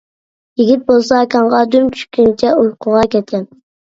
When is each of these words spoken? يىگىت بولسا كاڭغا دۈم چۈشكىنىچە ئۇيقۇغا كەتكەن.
يىگىت 0.59 0.85
بولسا 0.87 1.19
كاڭغا 1.33 1.59
دۈم 1.75 1.91
چۈشكىنىچە 1.97 2.53
ئۇيقۇغا 2.63 3.05
كەتكەن. 3.17 3.45